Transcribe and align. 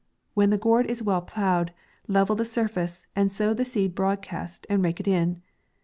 When 0.33 0.49
the 0.49 0.57
ground 0.57 0.87
is 0.87 1.03
well 1.03 1.21
ploughed, 1.21 1.73
level 2.07 2.35
the 2.35 2.43
surface, 2.43 3.05
and 3.15 3.31
sow 3.31 3.53
the 3.53 3.63
seed 3.63 3.93
broad 3.93 4.23
cast, 4.23 4.65
and 4.67 4.83
rake 4.83 4.99
it 4.99 5.07
in. 5.07 5.43